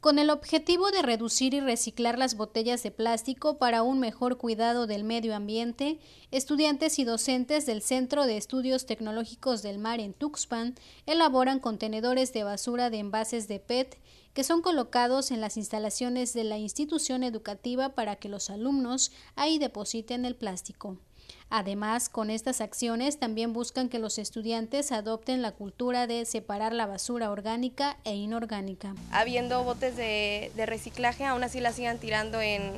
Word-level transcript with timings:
Con 0.00 0.20
el 0.20 0.30
objetivo 0.30 0.92
de 0.92 1.02
reducir 1.02 1.54
y 1.54 1.60
reciclar 1.60 2.20
las 2.20 2.36
botellas 2.36 2.84
de 2.84 2.92
plástico 2.92 3.58
para 3.58 3.82
un 3.82 3.98
mejor 3.98 4.38
cuidado 4.38 4.86
del 4.86 5.02
medio 5.02 5.34
ambiente, 5.34 5.98
estudiantes 6.30 7.00
y 7.00 7.04
docentes 7.04 7.66
del 7.66 7.82
Centro 7.82 8.24
de 8.24 8.36
Estudios 8.36 8.86
Tecnológicos 8.86 9.60
del 9.62 9.78
Mar 9.78 9.98
en 9.98 10.14
Tuxpan 10.14 10.76
elaboran 11.06 11.58
contenedores 11.58 12.32
de 12.32 12.44
basura 12.44 12.90
de 12.90 12.98
envases 12.98 13.48
de 13.48 13.58
PET 13.58 13.98
que 14.34 14.44
son 14.44 14.62
colocados 14.62 15.32
en 15.32 15.40
las 15.40 15.56
instalaciones 15.56 16.32
de 16.32 16.44
la 16.44 16.58
institución 16.58 17.24
educativa 17.24 17.88
para 17.96 18.14
que 18.14 18.28
los 18.28 18.50
alumnos 18.50 19.10
ahí 19.34 19.58
depositen 19.58 20.24
el 20.24 20.36
plástico. 20.36 20.96
Además, 21.50 22.08
con 22.08 22.30
estas 22.30 22.60
acciones 22.60 23.18
también 23.18 23.52
buscan 23.52 23.88
que 23.88 23.98
los 23.98 24.18
estudiantes 24.18 24.92
adopten 24.92 25.40
la 25.42 25.52
cultura 25.52 26.06
de 26.06 26.24
separar 26.24 26.72
la 26.72 26.86
basura 26.86 27.30
orgánica 27.30 27.96
e 28.04 28.14
inorgánica. 28.14 28.94
Habiendo 29.10 29.64
botes 29.64 29.96
de, 29.96 30.50
reciclaje, 30.66 31.24
aún 31.24 31.42
así 31.44 31.60
la 31.60 31.72
sigan 31.72 31.98
tirando 31.98 32.40
en, 32.40 32.72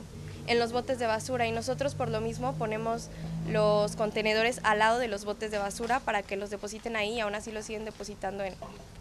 en 0.50 0.59
los 0.59 0.72
botes 0.72 0.98
de 0.98 1.06
basura 1.06 1.46
y 1.46 1.52
nosotros 1.52 1.95
por 1.95 2.09
lo 2.09 2.20
mismo 2.20 2.54
ponemos 2.54 3.08
los 3.48 3.95
contenedores 3.95 4.60
al 4.64 4.80
lado 4.80 4.98
de 4.98 5.06
los 5.06 5.24
botes 5.24 5.52
de 5.52 5.58
basura 5.58 6.00
para 6.00 6.22
que 6.22 6.36
los 6.36 6.50
depositen 6.50 6.96
ahí 6.96 7.14
y 7.14 7.20
aún 7.20 7.36
así 7.36 7.52
los 7.52 7.64
siguen 7.64 7.84
depositando 7.84 8.42
en 8.42 8.55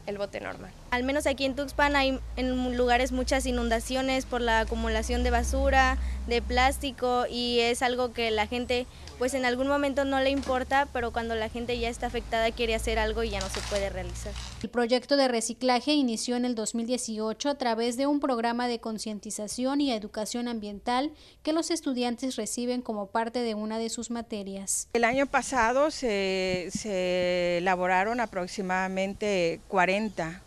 el 0.05 0.17
bote 0.19 0.39
normal. 0.41 0.71
Al 0.91 1.03
menos 1.03 1.25
aquí 1.25 1.45
en 1.45 1.55
Tuxpan 1.55 1.95
hay 1.95 2.19
en 2.35 2.77
lugares 2.77 3.11
muchas 3.11 3.47
inundaciones 3.47 4.25
por 4.25 4.41
la 4.41 4.61
acumulación 4.61 5.23
de 5.23 5.31
basura, 5.31 5.97
de 6.27 6.41
plástico 6.43 7.25
y 7.27 7.59
es 7.59 7.81
algo 7.81 8.13
que 8.13 8.29
la 8.29 8.45
gente 8.45 8.85
pues 9.17 9.33
en 9.33 9.43
algún 9.43 9.67
momento 9.67 10.05
no 10.05 10.21
le 10.21 10.29
importa, 10.29 10.87
pero 10.93 11.11
cuando 11.11 11.35
la 11.35 11.49
gente 11.49 11.77
ya 11.77 11.89
está 11.89 12.07
afectada 12.07 12.51
quiere 12.51 12.73
hacer 12.73 12.97
algo 12.97 13.21
y 13.23 13.31
ya 13.31 13.41
no 13.41 13.49
se 13.49 13.59
puede 13.69 13.89
realizar. 13.89 14.31
El 14.63 14.69
proyecto 14.69 15.17
de 15.17 15.27
reciclaje 15.27 15.91
inició 15.91 16.37
en 16.37 16.45
el 16.45 16.55
2018 16.55 17.49
a 17.49 17.55
través 17.55 17.97
de 17.97 18.07
un 18.07 18.21
programa 18.21 18.69
de 18.69 18.79
concientización 18.79 19.81
y 19.81 19.91
educación 19.91 20.47
ambiental 20.47 21.11
que 21.43 21.53
los 21.53 21.71
estudiantes 21.71 22.35
reciben 22.35 22.81
como 22.81 23.07
parte 23.07 23.39
de 23.39 23.55
una 23.55 23.77
de 23.77 23.89
sus 23.89 24.11
materias. 24.11 24.87
El 24.93 25.03
año 25.03 25.25
pasado 25.25 25.91
se, 25.91 26.69
se 26.71 27.59
elaboraron 27.59 28.19
aproximadamente 28.19 29.61
40, 29.67 30.41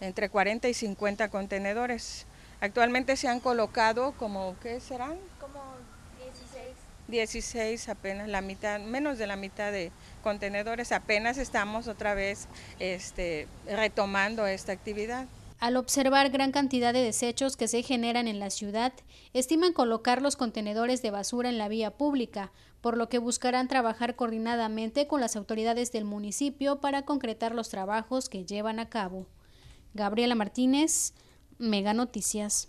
entre 0.00 0.28
40 0.28 0.68
y 0.68 0.74
50 0.74 1.28
contenedores. 1.28 2.26
Actualmente 2.60 3.16
se 3.16 3.28
han 3.28 3.40
colocado 3.40 4.12
como, 4.12 4.56
¿qué 4.60 4.80
serán? 4.80 5.18
16 7.08 7.88
apenas, 7.88 8.28
la 8.28 8.42
mitad, 8.42 8.78
menos 8.80 9.18
de 9.18 9.26
la 9.26 9.36
mitad 9.36 9.72
de 9.72 9.90
contenedores, 10.22 10.92
apenas 10.92 11.38
estamos 11.38 11.88
otra 11.88 12.14
vez 12.14 12.48
este, 12.78 13.48
retomando 13.66 14.46
esta 14.46 14.72
actividad. 14.72 15.26
Al 15.58 15.76
observar 15.76 16.30
gran 16.30 16.52
cantidad 16.52 16.92
de 16.92 17.02
desechos 17.02 17.56
que 17.56 17.66
se 17.66 17.82
generan 17.82 18.28
en 18.28 18.38
la 18.38 18.50
ciudad, 18.50 18.92
estiman 19.32 19.72
colocar 19.72 20.22
los 20.22 20.36
contenedores 20.36 21.02
de 21.02 21.10
basura 21.10 21.48
en 21.48 21.58
la 21.58 21.68
vía 21.68 21.96
pública, 21.96 22.52
por 22.80 22.96
lo 22.96 23.08
que 23.08 23.18
buscarán 23.18 23.66
trabajar 23.66 24.14
coordinadamente 24.14 25.08
con 25.08 25.20
las 25.20 25.34
autoridades 25.34 25.90
del 25.90 26.04
municipio 26.04 26.80
para 26.80 27.02
concretar 27.02 27.56
los 27.56 27.70
trabajos 27.70 28.28
que 28.28 28.44
llevan 28.44 28.78
a 28.78 28.88
cabo. 28.88 29.26
Gabriela 29.94 30.36
Martínez, 30.36 31.12
Mega 31.58 31.92
Noticias. 31.92 32.68